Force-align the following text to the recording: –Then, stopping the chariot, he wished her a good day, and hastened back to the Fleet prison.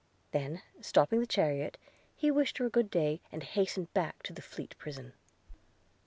–Then, 0.33 0.63
stopping 0.81 1.19
the 1.19 1.27
chariot, 1.27 1.77
he 2.15 2.31
wished 2.31 2.57
her 2.57 2.65
a 2.65 2.69
good 2.71 2.89
day, 2.89 3.21
and 3.31 3.43
hastened 3.43 3.93
back 3.93 4.23
to 4.23 4.33
the 4.33 4.41
Fleet 4.41 4.75
prison. 4.79 5.13